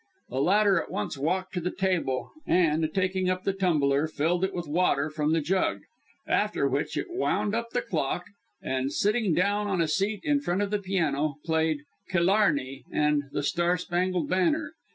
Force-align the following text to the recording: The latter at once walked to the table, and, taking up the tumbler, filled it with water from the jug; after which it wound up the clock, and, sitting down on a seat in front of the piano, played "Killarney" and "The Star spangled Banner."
The 0.29 0.41
latter 0.41 0.81
at 0.81 0.89
once 0.89 1.15
walked 1.15 1.53
to 1.53 1.61
the 1.61 1.69
table, 1.69 2.31
and, 2.47 2.89
taking 2.91 3.29
up 3.29 3.43
the 3.43 3.53
tumbler, 3.53 4.07
filled 4.07 4.43
it 4.43 4.51
with 4.51 4.67
water 4.67 5.11
from 5.11 5.31
the 5.31 5.41
jug; 5.41 5.81
after 6.25 6.67
which 6.67 6.97
it 6.97 7.11
wound 7.11 7.53
up 7.53 7.69
the 7.69 7.83
clock, 7.83 8.25
and, 8.63 8.91
sitting 8.91 9.35
down 9.35 9.67
on 9.67 9.79
a 9.79 9.87
seat 9.87 10.21
in 10.23 10.39
front 10.41 10.63
of 10.63 10.71
the 10.71 10.79
piano, 10.79 11.35
played 11.45 11.81
"Killarney" 12.09 12.83
and 12.91 13.25
"The 13.31 13.43
Star 13.43 13.77
spangled 13.77 14.27
Banner." 14.27 14.73